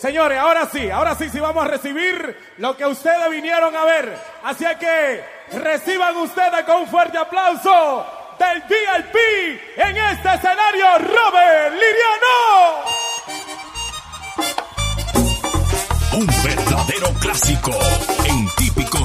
Señores, 0.00 0.38
ahora 0.38 0.66
sí, 0.72 0.88
ahora 0.88 1.14
sí, 1.14 1.28
sí 1.28 1.38
vamos 1.40 1.62
a 1.62 1.68
recibir 1.68 2.54
lo 2.56 2.74
que 2.74 2.86
ustedes 2.86 3.30
vinieron 3.30 3.76
a 3.76 3.84
ver. 3.84 4.16
Así 4.42 4.64
que 4.78 5.22
reciban 5.52 6.16
ustedes 6.16 6.64
con 6.64 6.76
un 6.76 6.86
fuerte 6.86 7.18
aplauso 7.18 8.06
del 8.38 8.62
VIP 8.62 9.14
en 9.76 9.96
este 9.98 10.34
escenario, 10.34 10.86
Robert 11.00 11.74
Liriano. 11.74 13.00
Un 16.14 16.26
verdadero 16.44 17.08
clásico 17.20 17.72
en 18.24 18.48
típico 18.56 18.99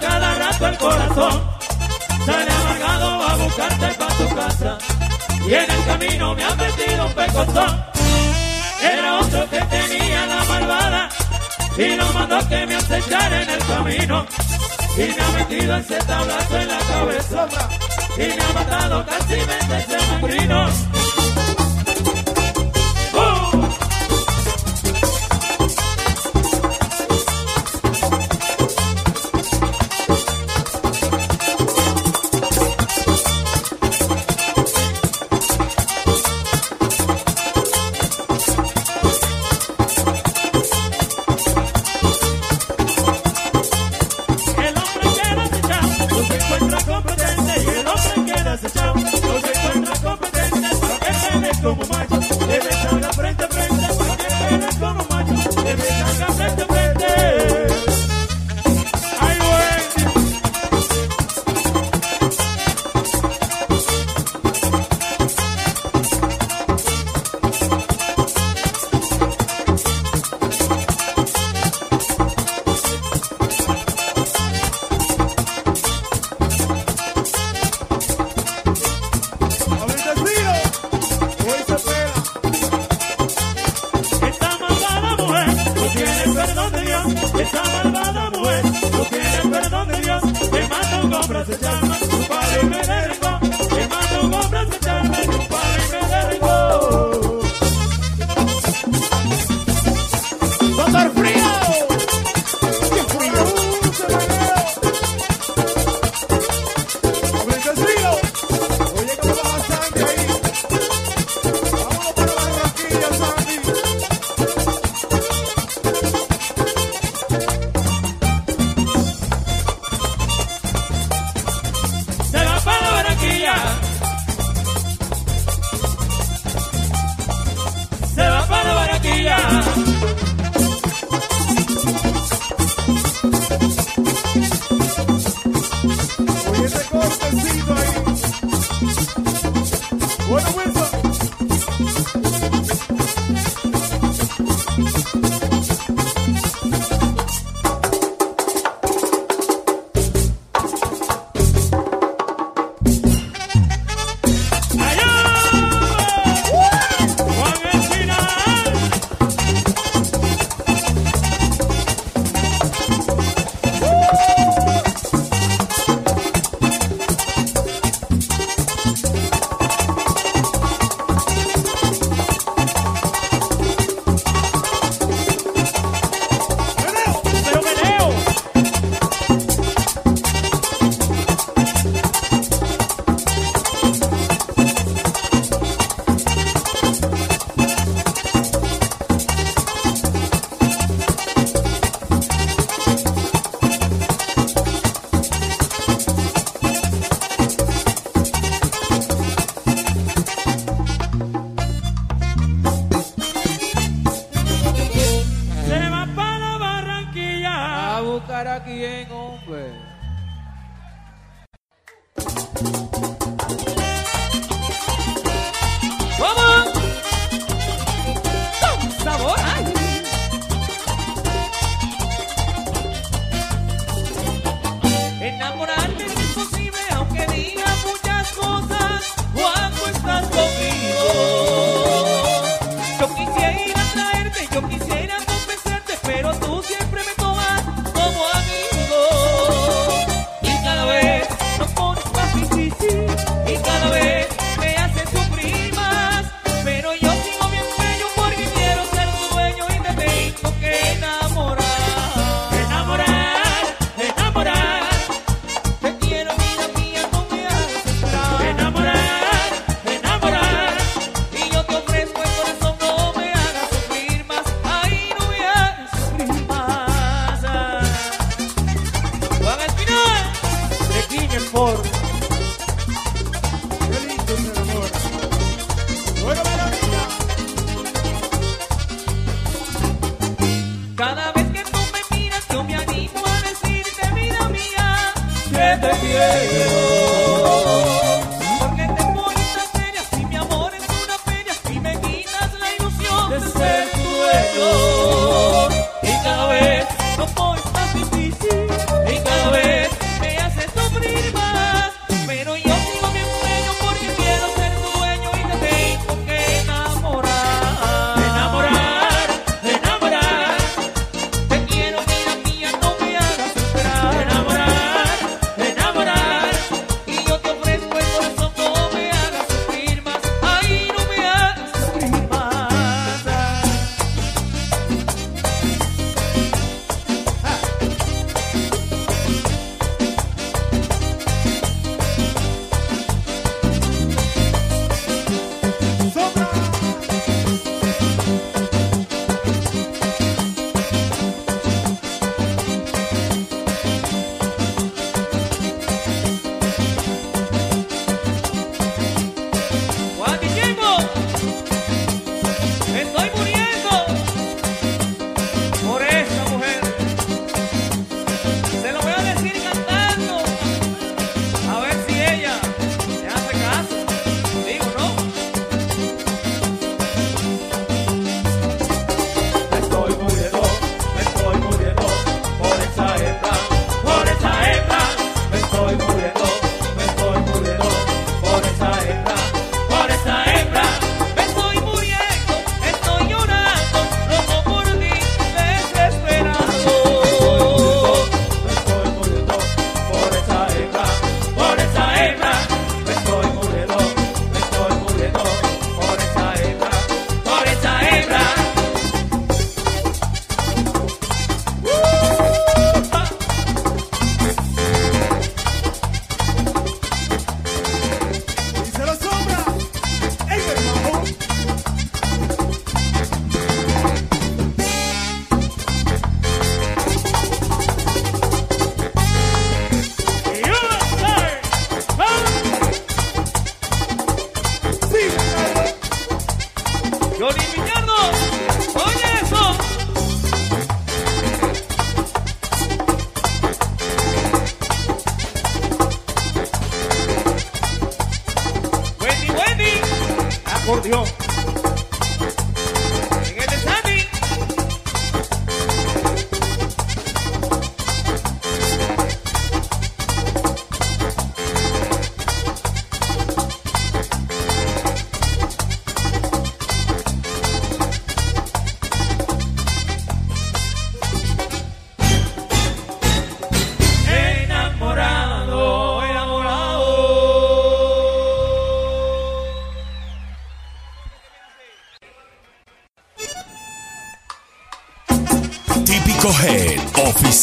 cada 0.00 0.34
rato 0.34 0.66
el 0.66 0.78
corazón. 0.78 1.42
Sale 2.26 2.52
amargado 2.52 3.22
a 3.22 3.36
buscarte 3.36 3.86
para 3.94 4.14
tu 4.14 4.34
casa. 4.34 4.78
Y 5.46 5.54
en 5.54 5.70
el 5.70 5.84
camino 5.86 6.34
me 6.34 6.44
ha 6.44 6.54
metido 6.54 7.06
un 7.06 7.12
pecotón. 7.12 7.84
Era 8.82 9.18
otro 9.20 9.50
que 9.50 9.60
tenía 9.60 10.26
la 10.26 10.44
malvada. 10.44 11.08
Y 11.76 11.96
lo 11.96 12.12
mandó 12.12 12.48
que 12.48 12.66
me 12.66 12.74
acechara 12.76 13.42
en 13.42 13.50
el 13.50 13.66
camino. 13.66 14.26
Y 14.96 15.00
me 15.00 15.22
ha 15.22 15.30
metido 15.38 15.76
ese 15.76 15.98
tablazo 15.98 16.58
en 16.58 16.68
la 16.68 16.78
cabeza. 16.78 17.48
Y 18.16 18.20
me 18.20 18.42
ha 18.42 18.52
matado 18.52 19.06
casi 19.06 19.34
20 19.34 19.86
sembrinos. 19.86 20.97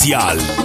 Oficial. 0.05 0.64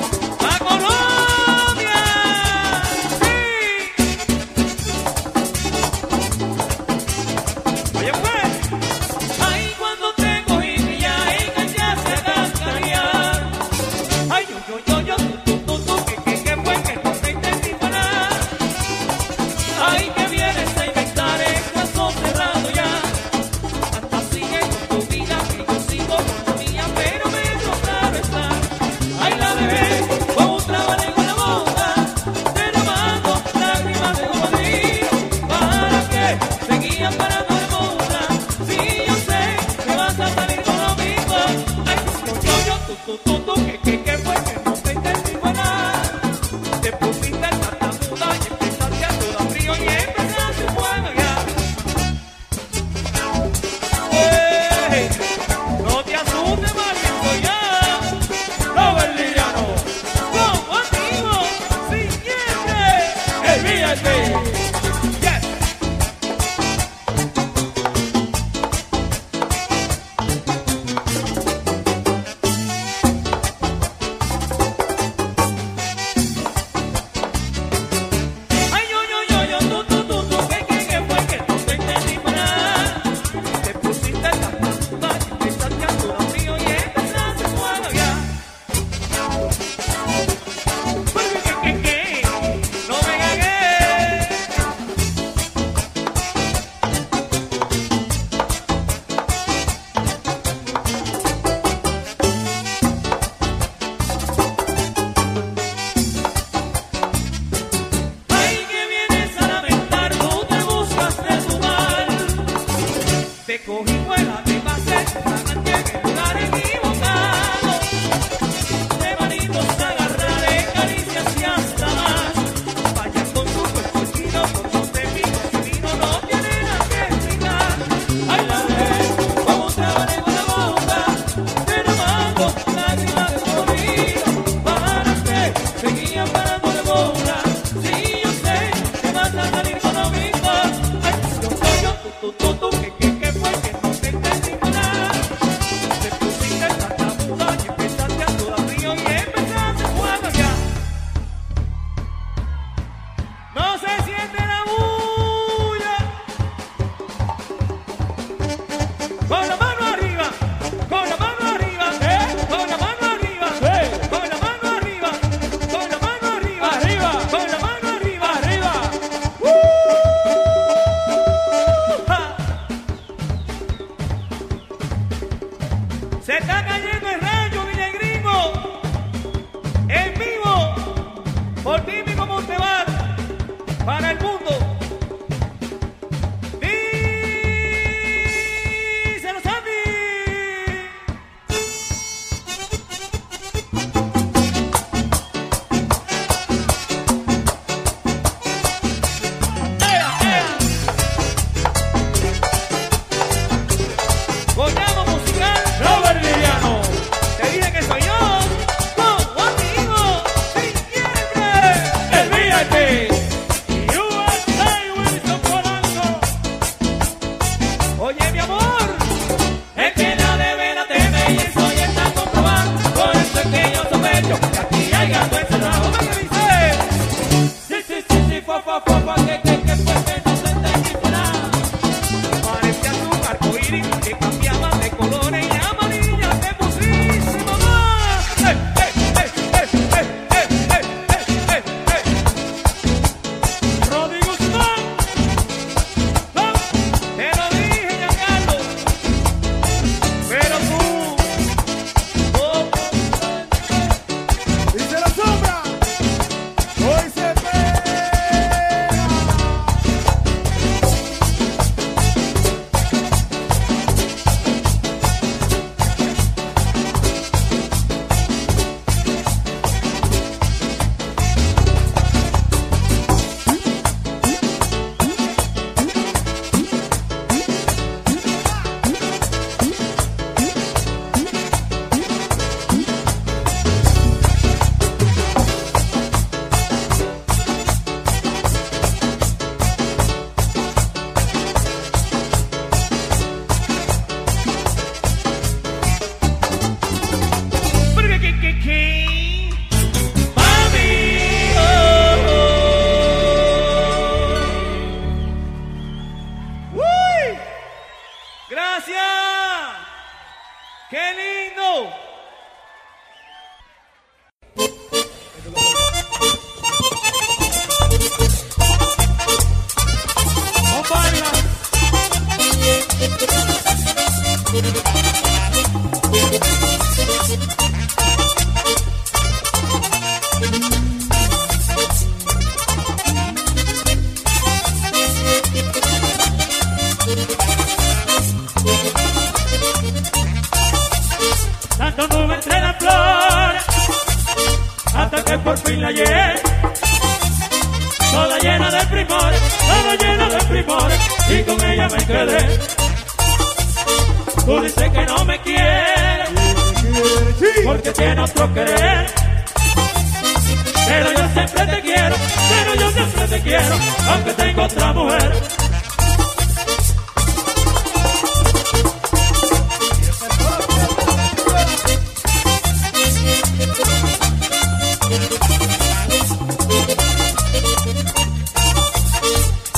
te 363.26 363.40
quiero, 363.42 363.76
aunque 364.12 364.32
tengo 364.32 364.62
otra 364.62 364.92
mujer. 364.92 365.32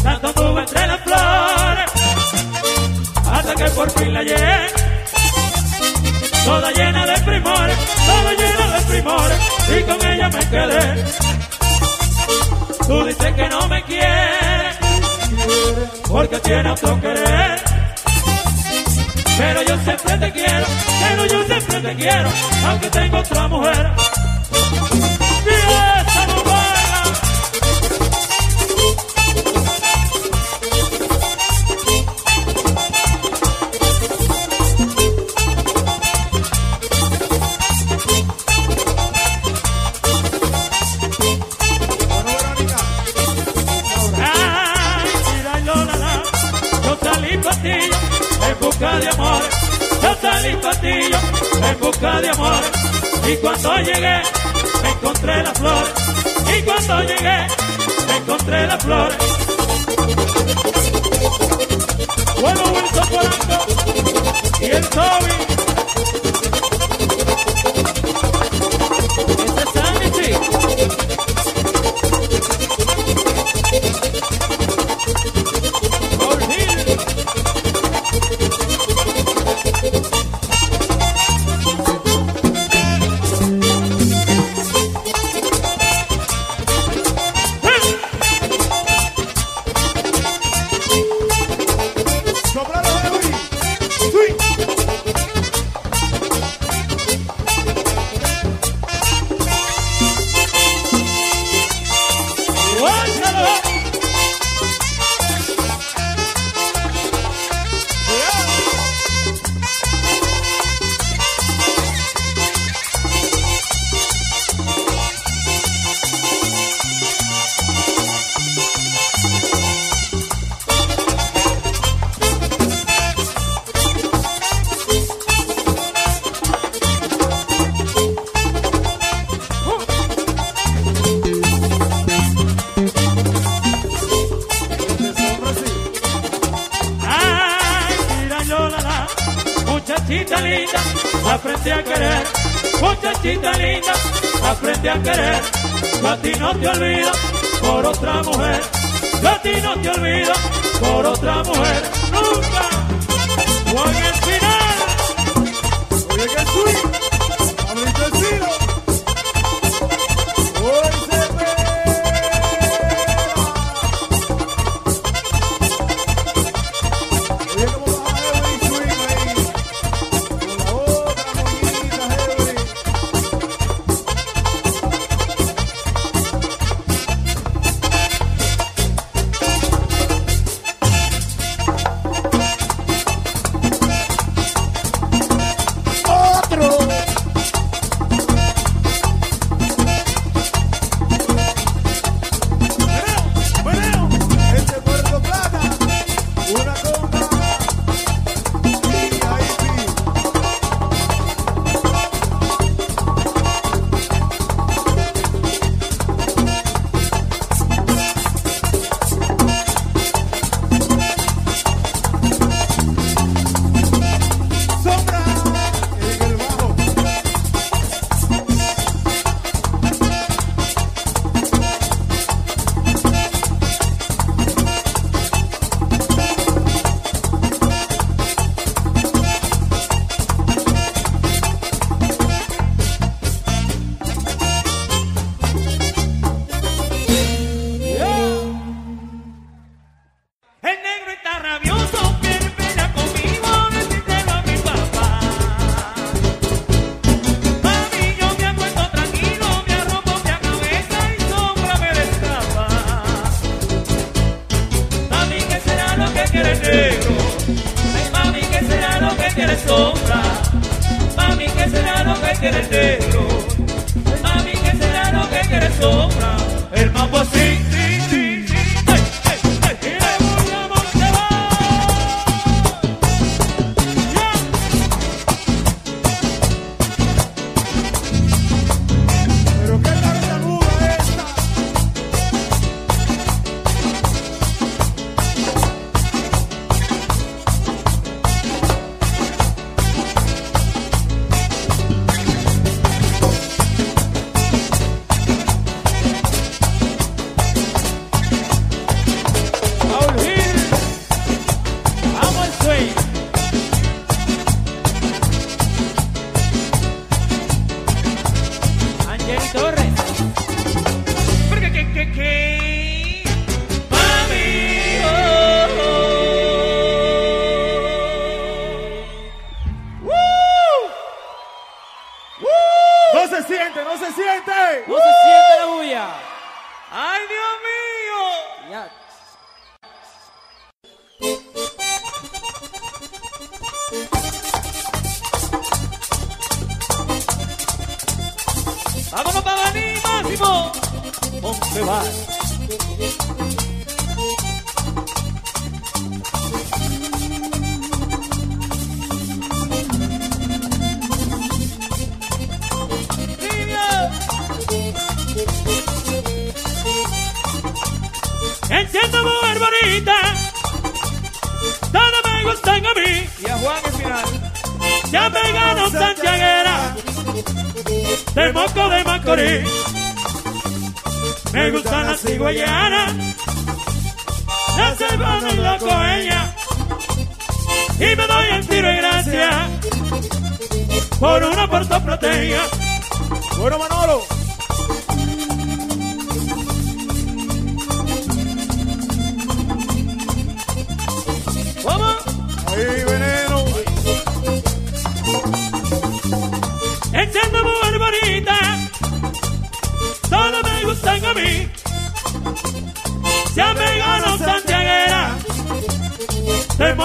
Tanto 0.03 0.33
tuve 0.35 0.61
entre 0.61 0.87
las 0.87 1.01
flores, 1.01 1.91
hasta 3.31 3.55
que 3.55 3.65
por 3.71 3.91
fin 3.91 4.15
la 4.15 4.23
llegué. 4.23 4.67
Toda 6.45 6.73
llena 6.73 7.07
de 7.07 7.21
primores, 7.21 7.77
toda 8.07 8.33
llena 8.33 8.79
de 8.79 8.81
primores, 8.87 9.39
y 9.79 9.83
con 9.85 10.07
ella 10.07 10.29
me 10.29 10.49
quedé. 10.51 11.42
Tú 12.87 13.05
dices 13.05 13.33
que 13.35 13.49
no 13.49 13.69
me 13.69 13.83
quieres, 13.85 14.77
porque 16.09 16.39
tienes 16.39 16.73
otro 16.73 17.01
querer. 17.01 17.61
Pero 19.39 19.63
yo 19.63 19.79
siempre 19.85 20.19
te 20.19 20.33
quiero, 20.33 20.67
pero 21.01 21.27
yo 21.27 21.45
siempre 21.45 21.81
te 21.81 21.95
quiero, 21.97 22.29
aunque 22.67 22.91
tengo 22.91 23.19
otra 23.19 23.49
mujer. 23.49 23.93
Y 53.33 53.37
cuando 53.37 53.75
llegué, 53.79 54.21
me 54.83 54.91
encontré 54.91 55.43
la 55.43 55.55
flor. 55.55 55.85
Y 56.55 56.63
cuando 56.65 57.01
llegué, 57.01 57.47
me 58.07 58.17
encontré 58.19 58.67
la 58.67 58.79
flor. 58.79 59.13
Bueno, 62.43 62.61
Wilson 62.75 63.09
Polanco 63.09 63.67
y 64.61 64.65
el 64.67 64.89
Toby. 64.91 65.52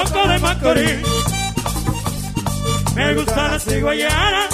poco 0.04 0.28
de 0.28 0.40
Macorís. 0.40 1.08
Me 2.96 3.14
gustan 3.16 3.52
las 3.52 3.64
cigüeyanas, 3.64 4.50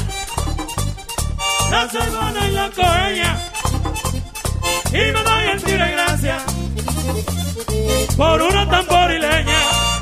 las 1.72 1.92
cervanas 1.92 2.46
y 2.48 2.52
la 2.52 2.70
coeña. 2.70 3.32
Y 4.90 5.12
me 5.12 5.24
doy 5.24 5.44
el 5.54 5.64
tiro 5.64 5.86
y 5.86 5.92
gracia 5.92 6.38
por 8.16 8.42
una 8.42 8.70
tamborileña. 8.70 9.93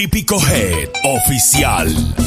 Típico 0.00 0.38
Head 0.40 0.88
Oficial. 1.04 2.19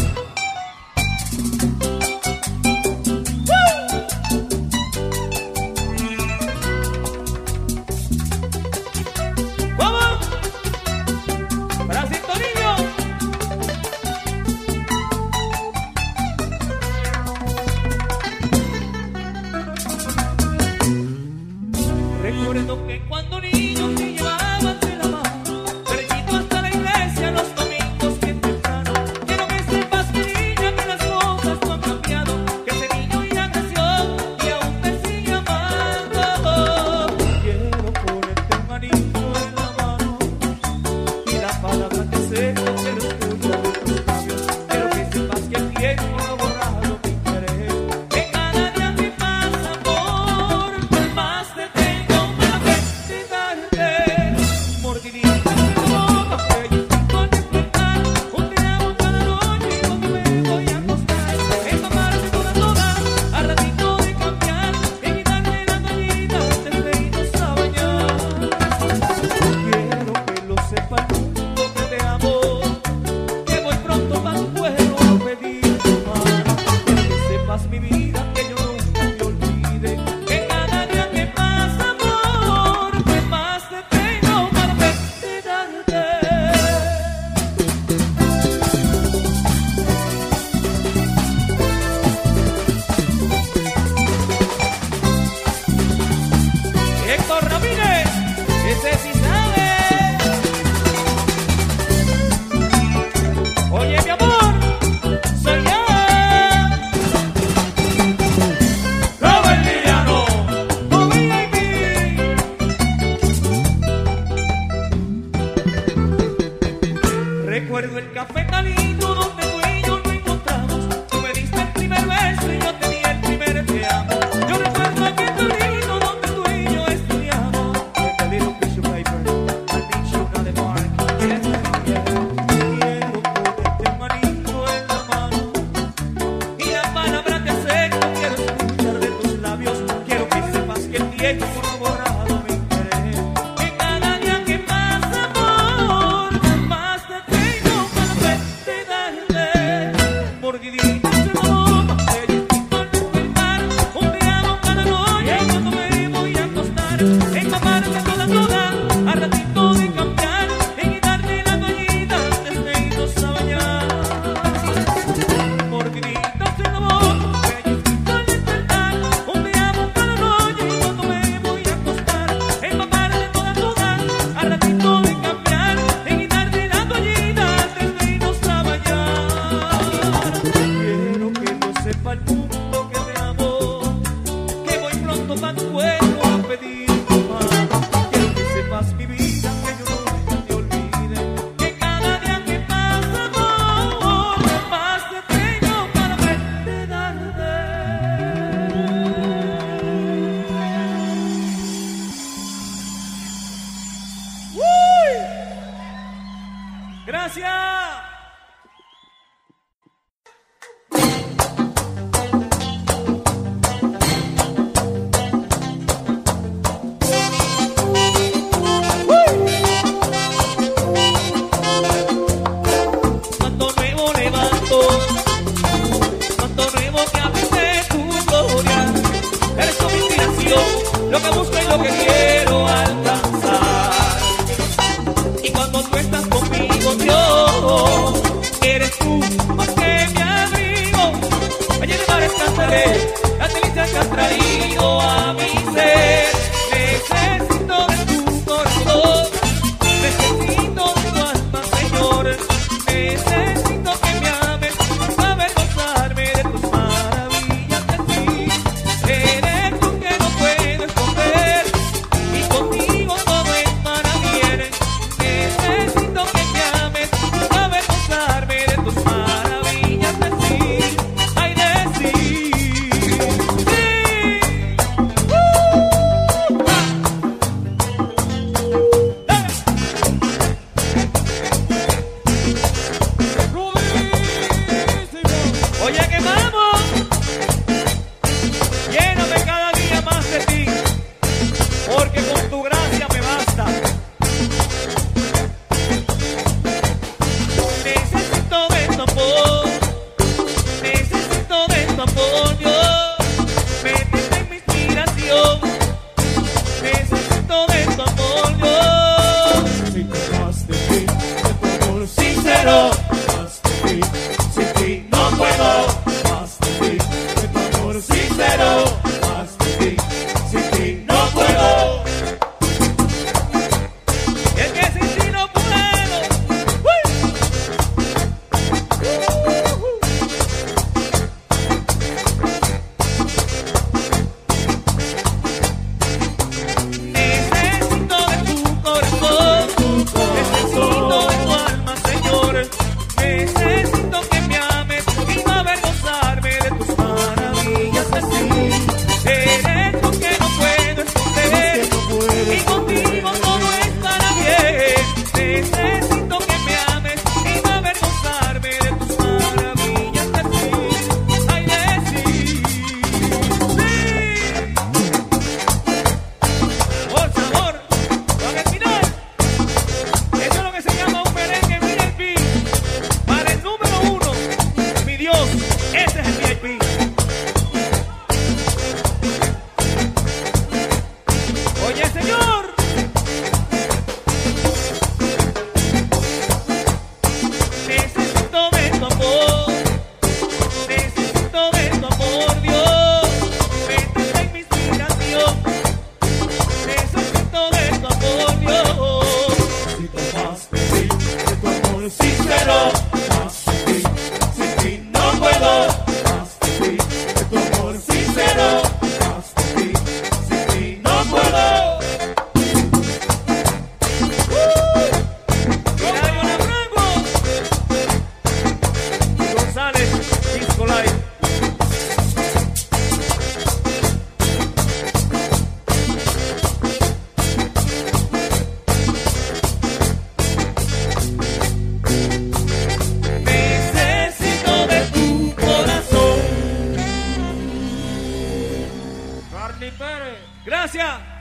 Gracias. 440.94 441.33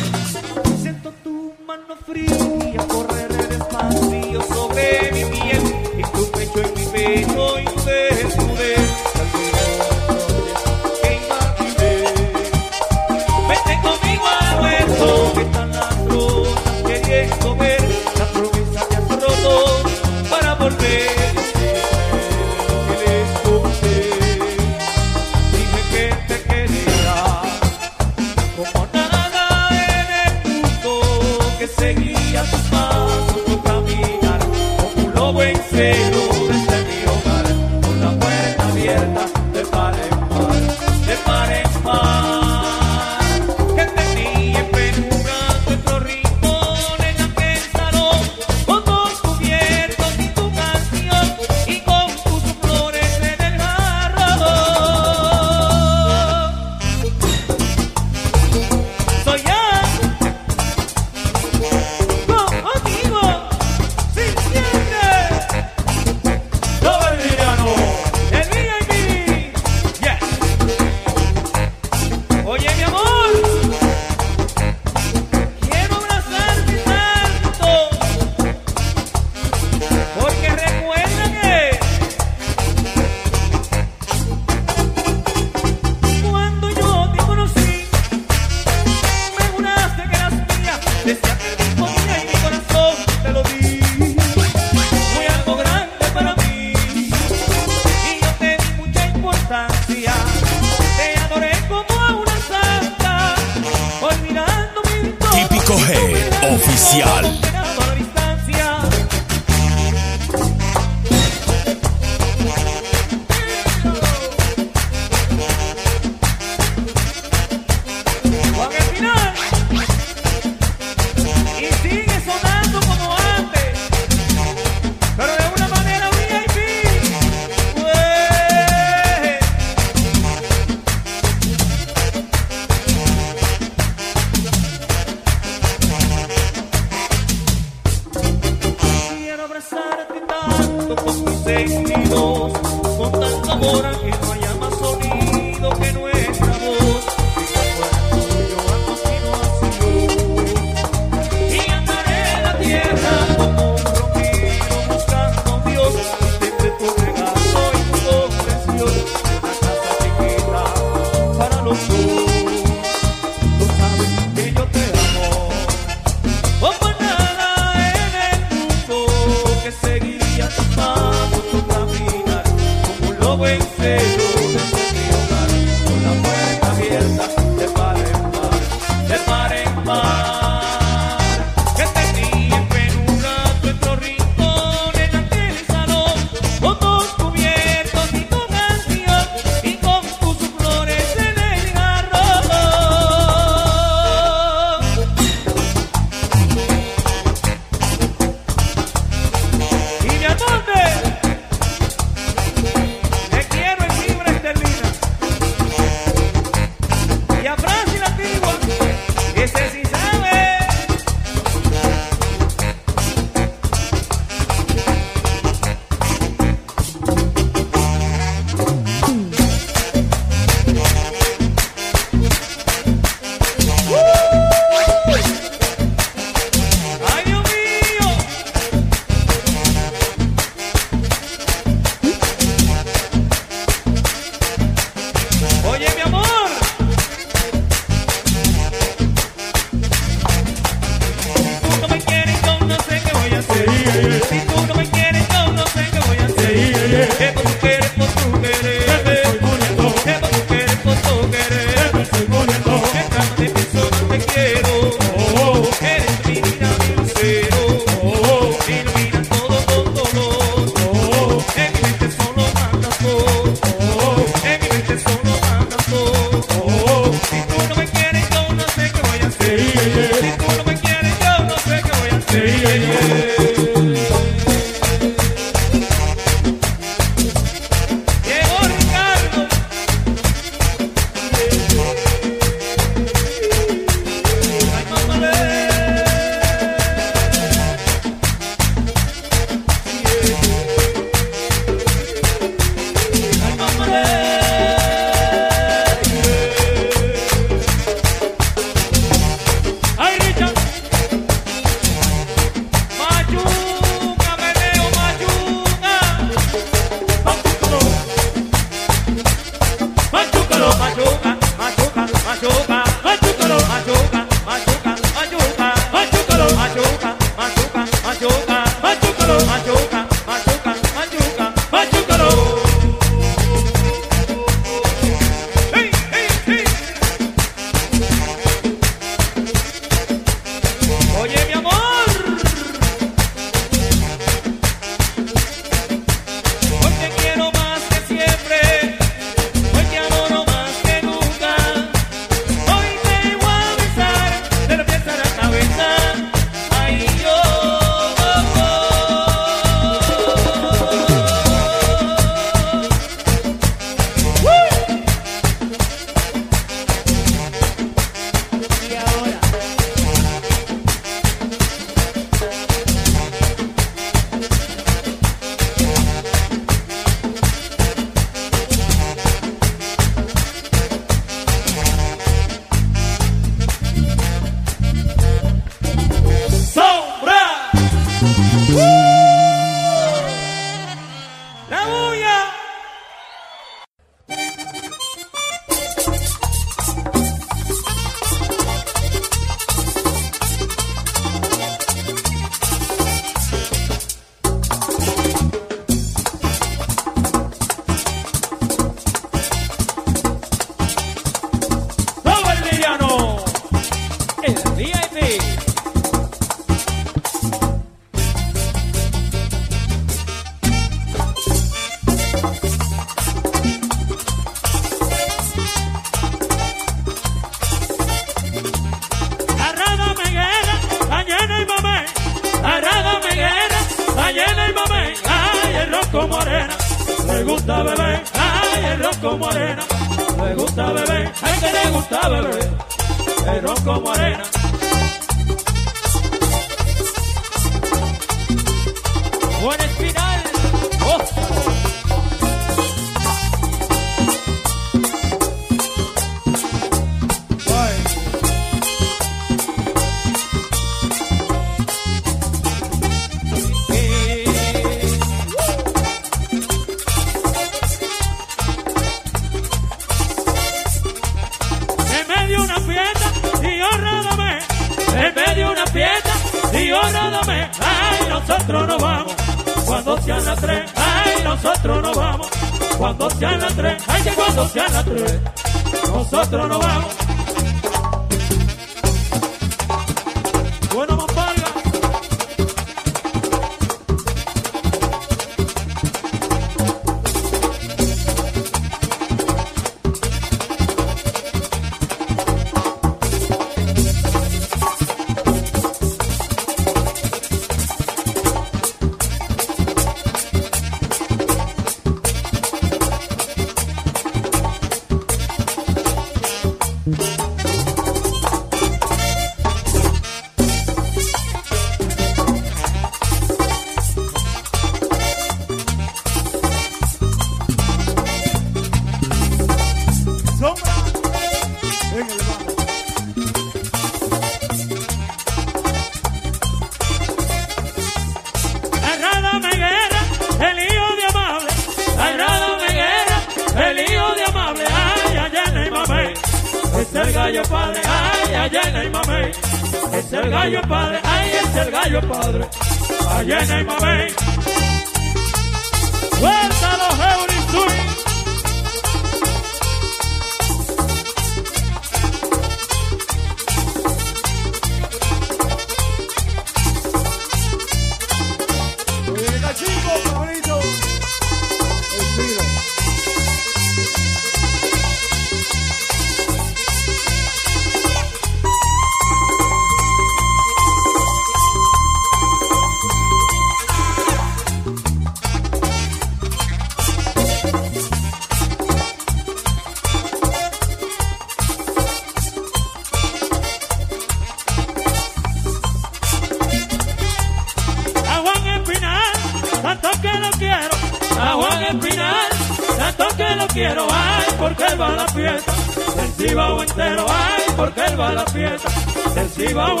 Del 599.73 600.00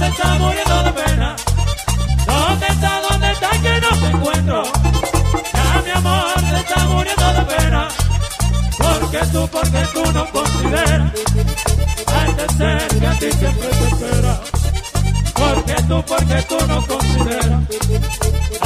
se 0.00 0.06
está 0.06 0.38
muriendo 0.38 0.82
de 0.82 0.92
pena? 0.92 1.36
¿Dónde 2.26 2.66
está, 2.68 3.00
dónde 3.06 3.32
está 3.32 3.50
que 3.50 3.80
no 3.80 3.88
te 4.00 4.06
encuentro? 4.06 4.62
Ya 5.52 5.82
mi 5.84 5.90
amor 5.90 6.40
se 6.48 6.56
está 6.56 6.78
muriendo 6.88 7.32
de 7.34 7.42
pena. 7.54 7.88
Porque 8.78 9.18
tú, 9.32 9.48
porque 9.48 9.82
tú 9.92 10.12
no 10.12 10.30
consideras 10.32 11.12
al 12.16 12.36
tercer 12.36 12.88
que 12.98 13.06
a 13.06 13.18
ti 13.18 13.32
siempre 13.40 13.68
te 13.78 13.86
espera. 13.88 14.40
Porque 15.34 15.74
tú, 15.88 16.04
porque 16.06 16.42
tú 16.48 16.58
no 16.66 16.86
consideras 16.86 17.60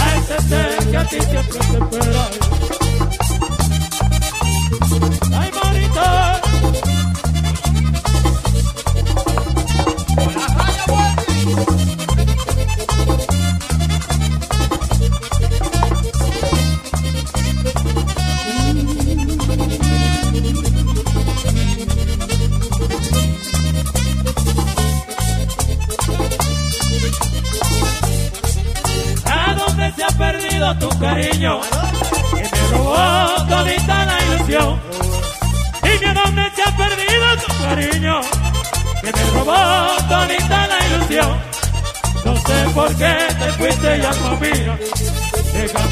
al 0.06 0.24
tercer 0.30 0.90
que 0.90 0.96
a 0.96 1.04
ti 1.04 1.18
siempre 1.20 1.58
te 1.58 1.78
espera. 1.84 2.24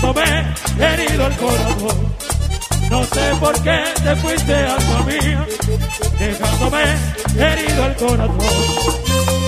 cuando 0.02 0.20
me 0.20 0.84
herido 0.84 1.26
el 1.26 1.36
corazón. 1.36 2.16
No 2.90 3.04
sé 3.04 3.34
por 3.40 3.62
qué 3.62 3.84
te 4.02 4.16
fuiste, 4.16 4.54
alma 4.54 5.06
mía, 5.06 5.46
dejándome 6.18 6.82
herido 7.38 7.86
el 7.86 7.94
corazón. 7.96 9.41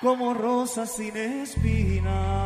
Como 0.00 0.34
rosa 0.34 0.84
sin 0.84 1.16
espina. 1.16 2.41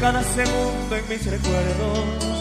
cada 0.00 0.22
segundo 0.22 0.96
en 0.96 1.08
mis 1.08 1.24
recuerdos. 1.26 2.36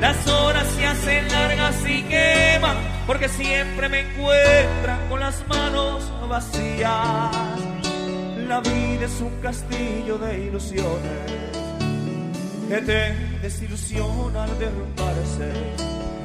Las 0.00 0.28
horas 0.28 0.66
se 0.76 0.86
hacen 0.86 1.28
largas 1.28 1.76
y 1.88 2.02
queman 2.02 2.76
porque 3.06 3.28
siempre 3.28 3.88
me 3.88 4.00
encuentran 4.00 5.08
con 5.08 5.20
las 5.20 5.46
manos 5.48 6.12
vacías. 6.28 7.30
La 8.46 8.60
vida 8.60 9.06
es 9.06 9.20
un 9.20 9.40
castillo 9.40 10.18
de 10.18 10.44
ilusiones 10.44 11.56
que 12.68 12.76
te 12.76 13.12
desilusiona 13.42 14.44
al 14.44 14.58
derrumbarse. 14.58 15.52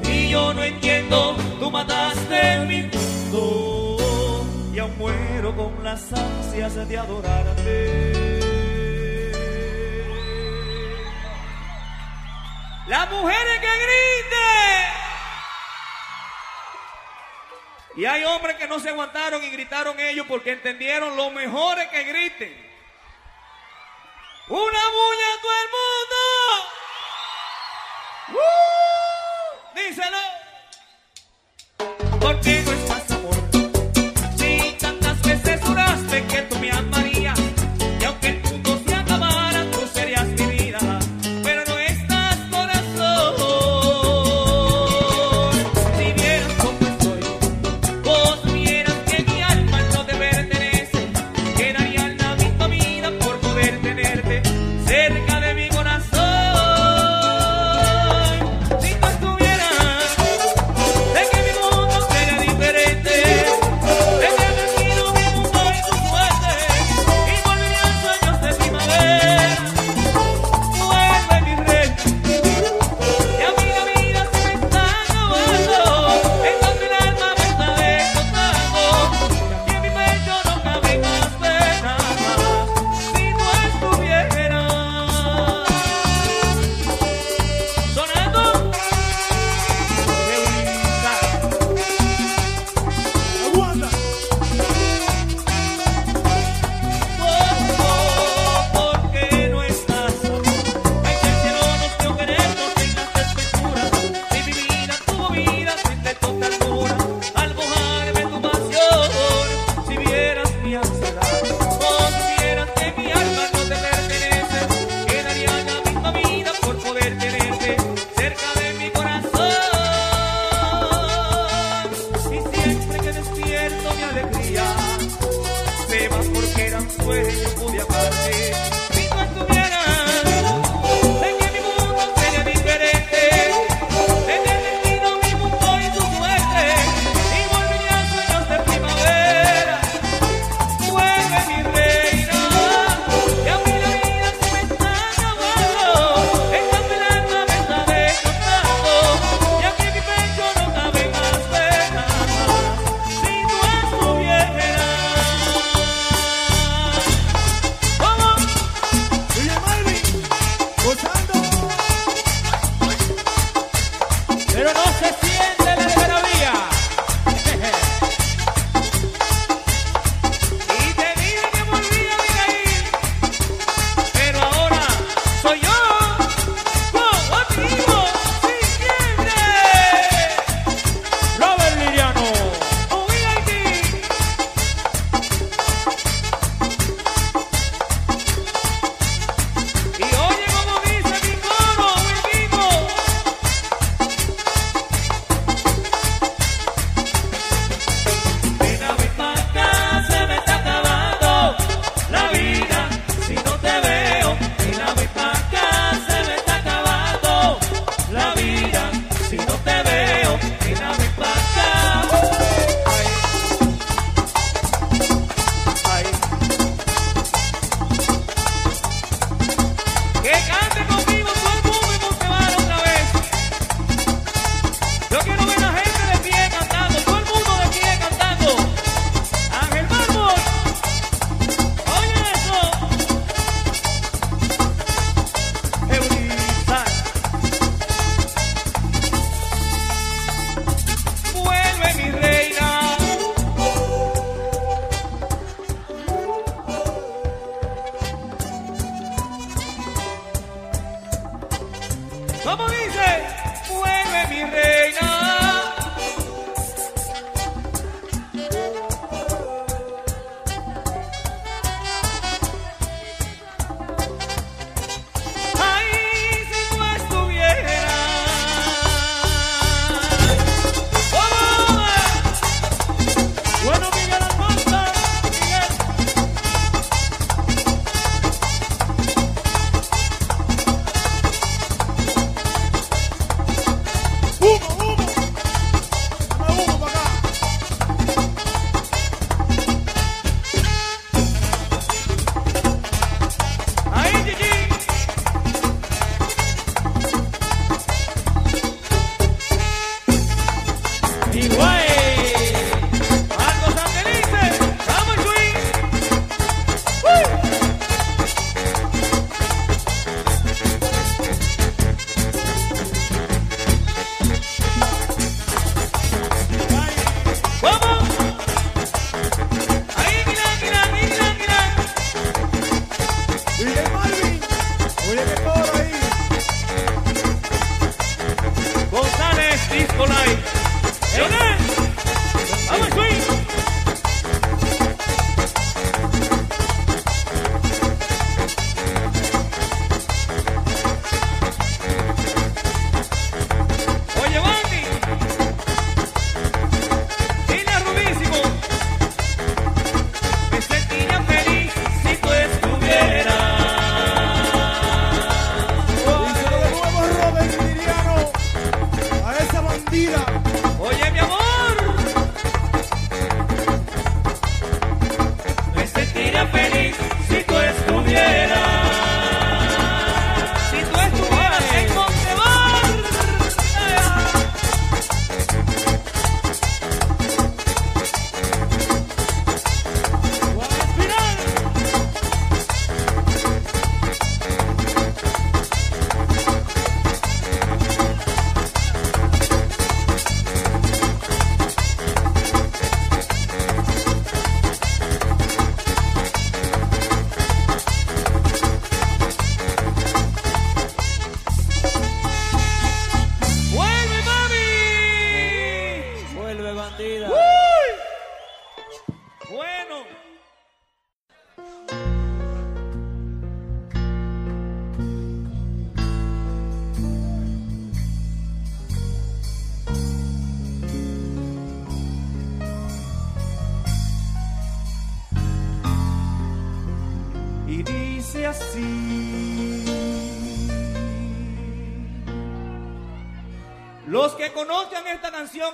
Y 0.08 0.28
yo 0.28 0.52
no 0.52 0.62
entiendo, 0.62 1.36
tú 1.58 1.70
mataste 1.70 2.66
mi 2.66 2.82
mundo 2.82 4.36
y 4.74 4.78
aún 4.78 4.98
muero 4.98 5.56
con 5.56 5.84
las 5.84 6.12
ansias 6.12 6.88
de 6.88 6.98
adorarte. 6.98 8.21
Las 12.86 13.08
mujeres 13.10 13.60
que 13.60 13.76
griten. 13.76 14.92
Y 17.94 18.04
hay 18.06 18.24
hombres 18.24 18.56
que 18.56 18.66
no 18.66 18.80
se 18.80 18.88
aguantaron 18.88 19.44
y 19.44 19.50
gritaron 19.50 20.00
ellos 20.00 20.26
porque 20.26 20.52
entendieron 20.52 21.16
lo 21.16 21.30
mejor 21.30 21.78
es 21.78 21.88
que 21.88 22.02
griten. 22.04 22.72
Una 24.48 24.58
bulla 24.58 25.26
a 25.32 25.40
todo 25.42 25.52
el 25.62 25.68
mundo. 25.78 26.16
¡Uh! 28.28 28.62
Díselo. 29.76 30.18
Porque 32.20 32.62
no 32.64 32.72
es 32.72 32.88
más 32.88 33.10
amor. 33.12 33.36
Si 34.36 34.76
tantas 34.80 35.22
veces 35.22 35.60
juraste 35.64 36.26
que 36.26 36.42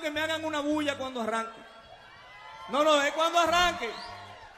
que 0.08 0.14
me 0.14 0.20
hagan 0.22 0.42
una 0.42 0.60
bulla 0.60 0.96
cuando 0.96 1.20
arranque. 1.20 1.60
No, 2.70 2.82
no, 2.82 3.02
es 3.02 3.12
cuando 3.12 3.38
arranque. 3.38 3.90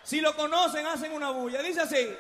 Si 0.04 0.20
lo 0.20 0.36
conocen, 0.36 0.86
hacen 0.86 1.12
una 1.12 1.30
bulla. 1.30 1.60
Dice 1.60 1.80
así. 1.80 2.16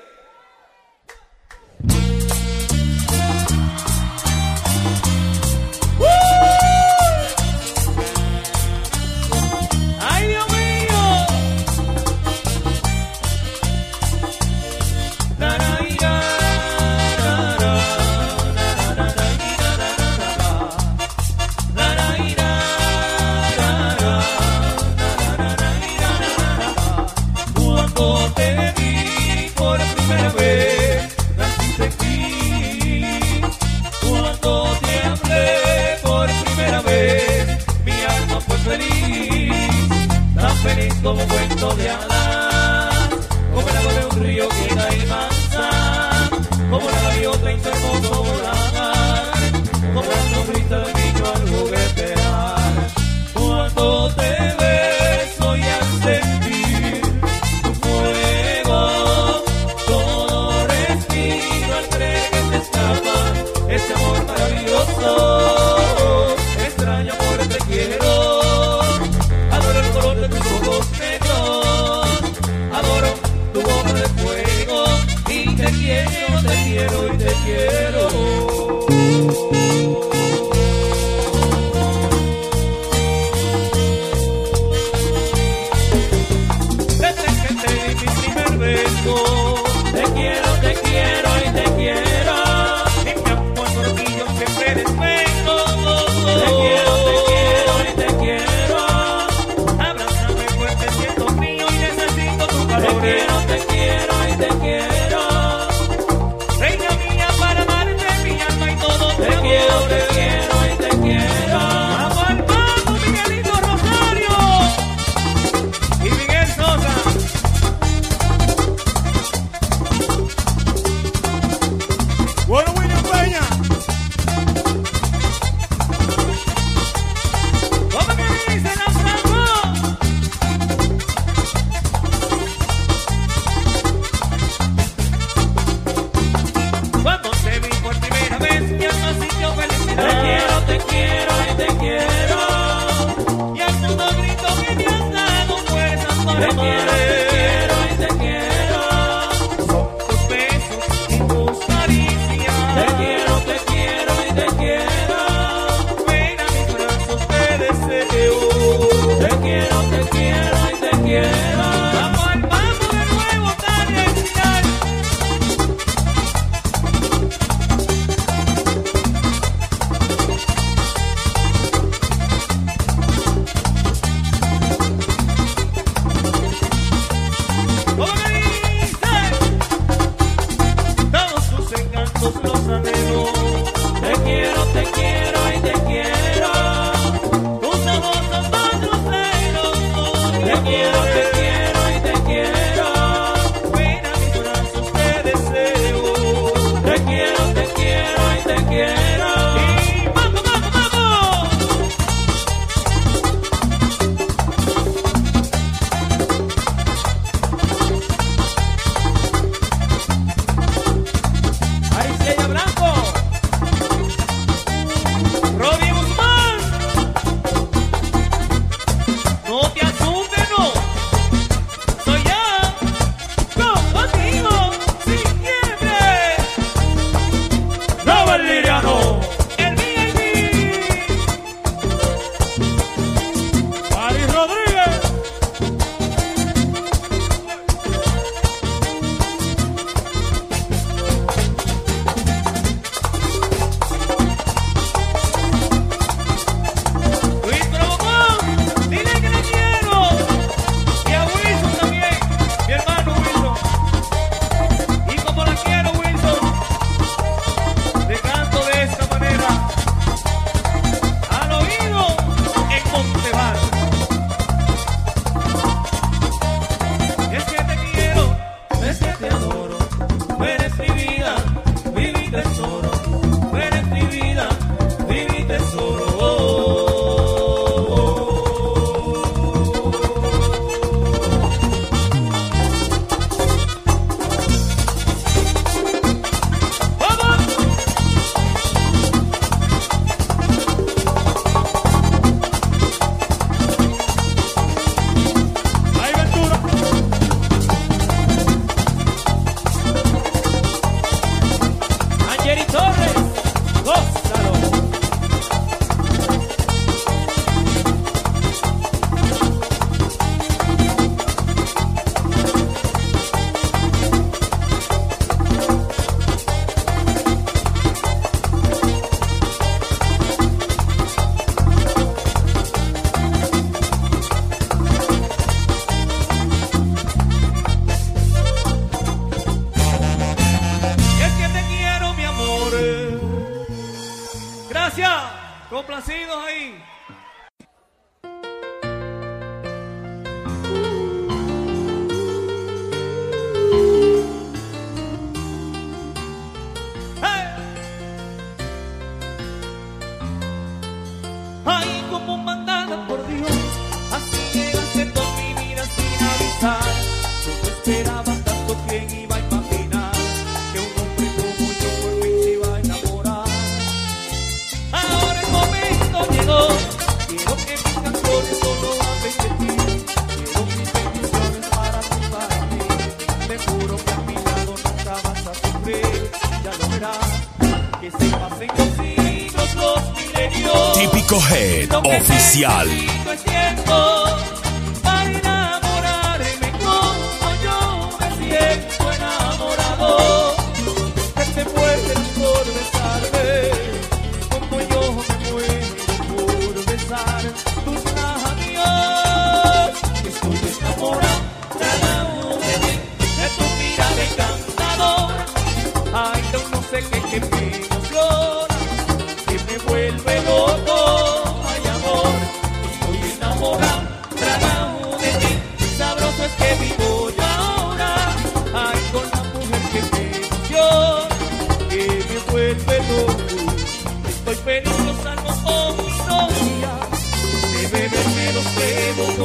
Típico 381.00 381.40
Head 381.40 381.88
Oficial. 381.94 382.86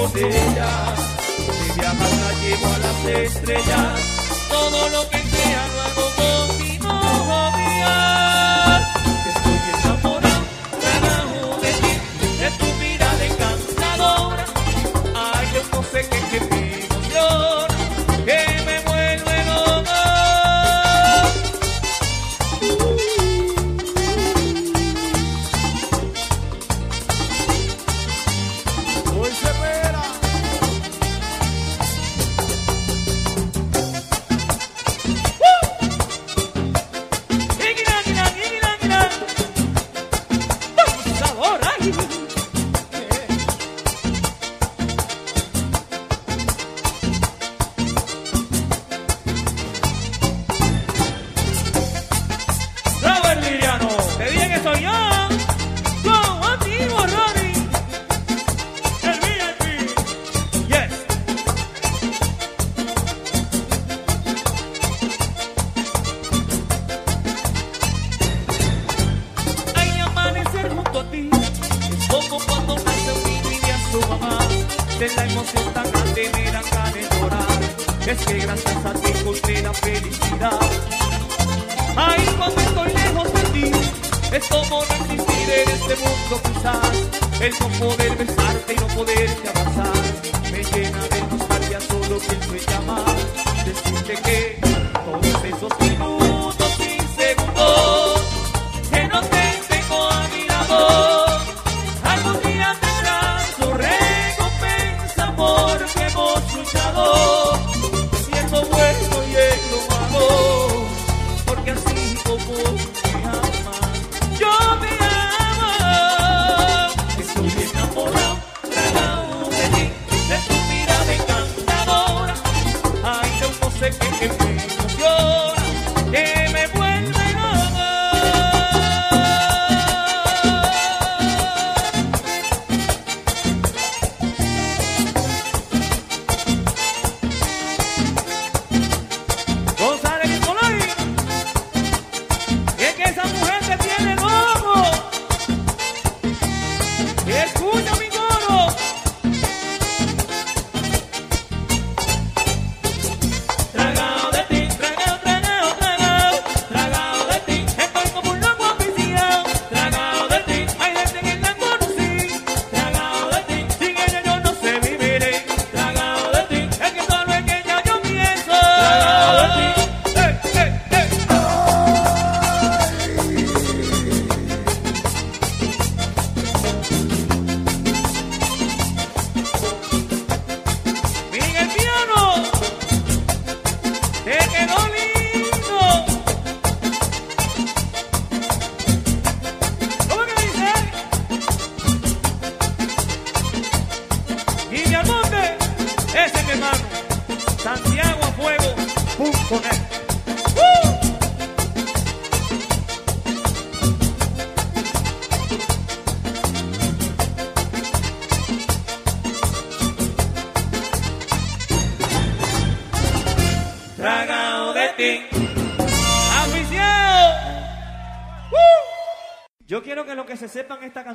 botellas. 0.06 1.00
Si 1.38 1.80
viajas 1.80 2.42
llevo 2.42 2.68
a 2.74 2.78
las 2.78 3.06
estrellas. 3.06 4.00
Todo 4.50 4.90
lo 4.90 5.10
que 5.10 5.25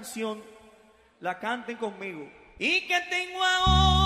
canción 0.00 0.42
la 1.20 1.38
canten 1.38 1.76
conmigo. 1.76 2.26
Y 2.58 2.86
que 2.86 3.00
tengo 3.10 3.44
ahora. 3.44 3.99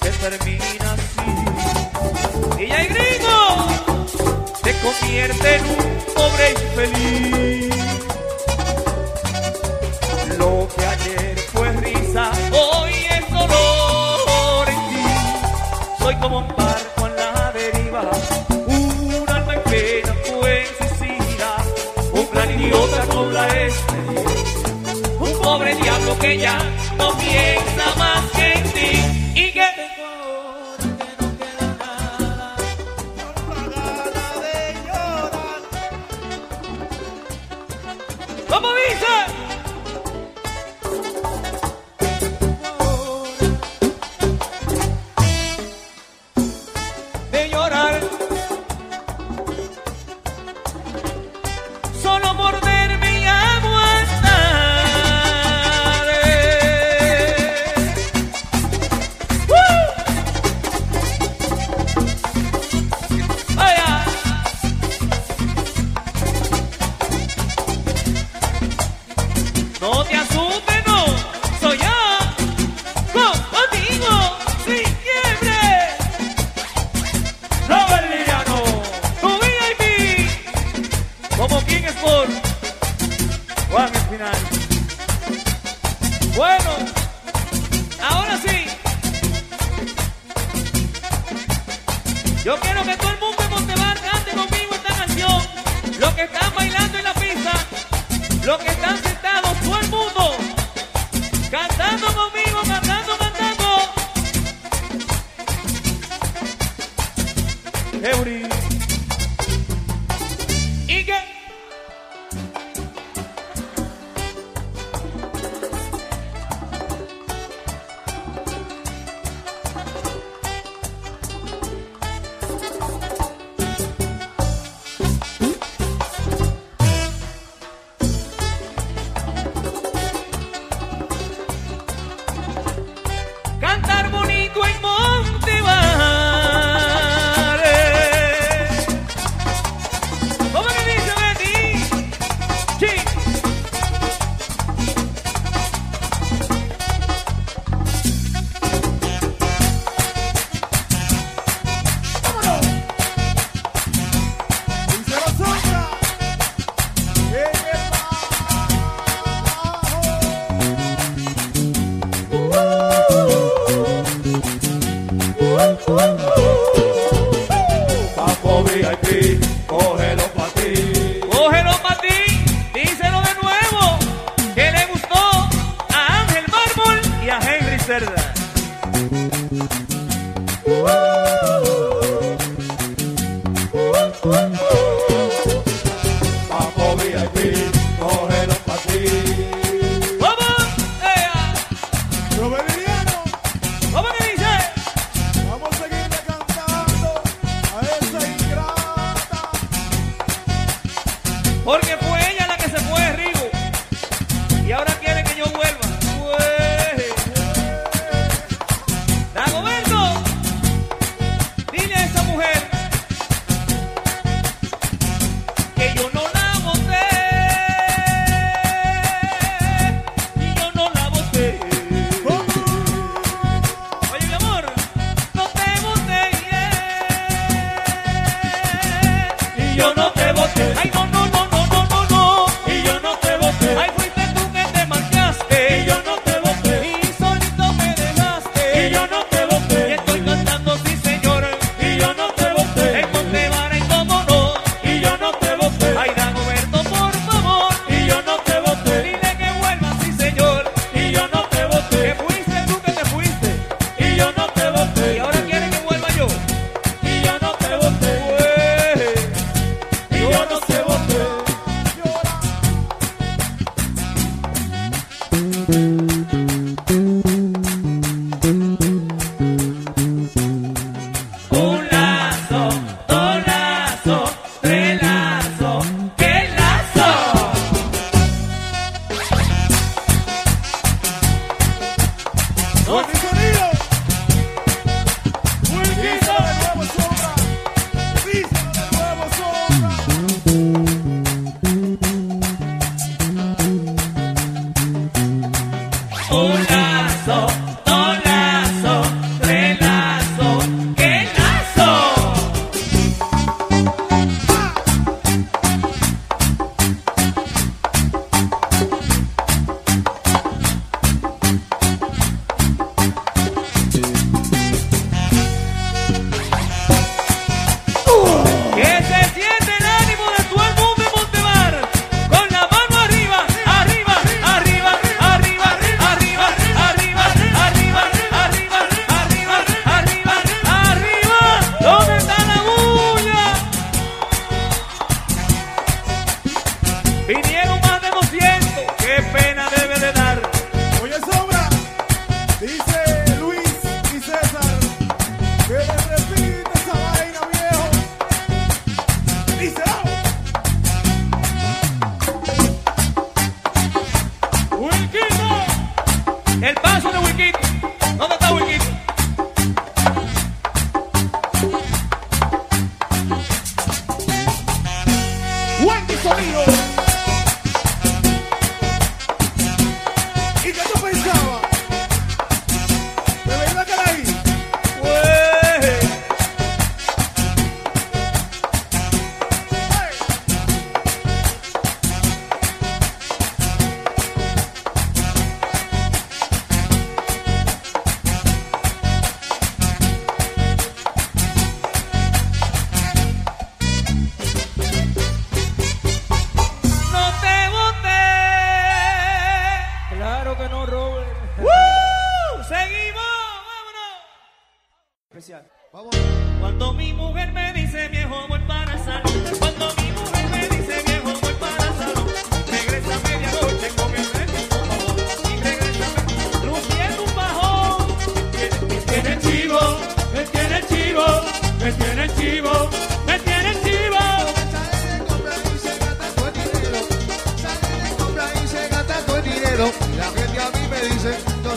se 0.00 0.10
termina 0.10 0.92
así. 0.92 2.62
Y 2.62 2.66
ya 2.68 2.84
gringo 2.84 3.40
se 4.62 4.72
convierte 4.80 5.56
en 5.56 5.64
un 5.64 6.14
pobre 6.14 6.50
infeliz. 6.50 7.74
Lo 10.38 10.68
que 10.74 10.84
ayer 10.86 11.38
fue 11.52 11.72
risa, 11.72 12.30
hoy 12.52 12.92
es 13.10 13.30
dolor 13.30 14.68
en 14.68 14.88
ti. 14.90 15.04
Soy 15.98 16.14
como 16.16 16.38
un 16.38 16.48
barco 16.48 17.06
en 17.06 17.16
la 17.16 17.52
deriva, 17.52 18.10
un 18.66 19.24
alma 19.28 19.54
en 19.54 19.62
pena 19.62 20.14
fue 20.24 20.66
suicida, 20.78 21.56
un 22.12 22.26
plan 22.26 22.50
idiota 22.50 23.06
con 23.06 23.34
la 23.34 23.46
esperanza, 23.48 24.68
un 25.20 25.32
pobre 25.42 25.74
diablo 25.76 26.18
que 26.18 26.38
ya 26.38 26.71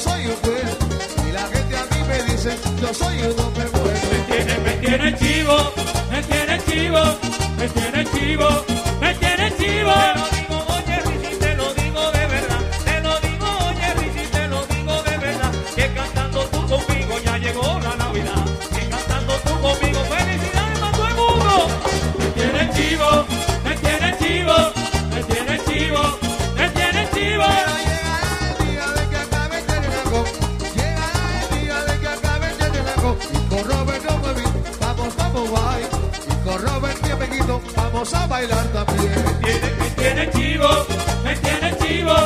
soy 0.05 0.25
un 0.27 0.35
juez 0.43 0.71
y 1.27 1.31
la 1.31 1.45
gente 1.53 1.77
a 1.77 1.85
mí 1.91 1.99
me 2.07 2.17
dice, 2.31 2.51
yo 2.81 2.93
soy 2.93 3.15
un 3.21 3.39
hombre 3.39 3.65
bueno. 3.71 3.99
Me 4.11 4.19
tiene, 4.29 4.53
me 4.65 4.73
tiene 4.85 5.17
chivo, 5.17 5.57
me 6.11 6.21
tiene 6.23 6.55
chivo, 6.67 7.01
me 7.57 7.67
tiene 7.69 8.05
chivo. 8.13 8.74
bailar 38.35 38.67
también. 38.73 39.13
Me 39.25 39.33
tiene, 39.45 39.69
me 39.79 39.89
tiene 39.91 40.29
chivo, 40.31 40.67
me 41.23 41.35
tiene 41.37 41.77
chivo. 41.77 42.24